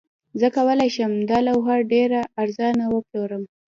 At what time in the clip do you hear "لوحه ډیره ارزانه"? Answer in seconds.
1.47-2.85